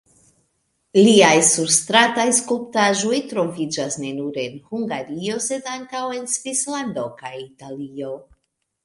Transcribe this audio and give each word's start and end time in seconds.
Liaj 0.99 1.33
surstrataj 1.49 2.25
skulptaĵoj 2.37 3.19
troviĝas 3.33 3.97
ne 4.05 4.13
nur 4.21 4.39
en 4.45 4.55
Hungario, 4.71 5.37
sed 5.49 5.69
ankaŭ 5.75 6.03
en 6.17 6.27
Svislando 6.37 7.05
kaj 7.21 7.35
Italio. 7.45 8.11